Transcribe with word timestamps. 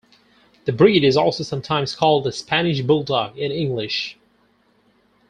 The 0.65 0.73
breed 0.73 1.03
is 1.03 1.15
also 1.15 1.43
sometimes 1.43 1.93
called 1.95 2.23
the 2.23 2.31
Spanish 2.31 2.81
Bulldog 2.81 3.37
in 3.37 3.51
English. 3.51 4.17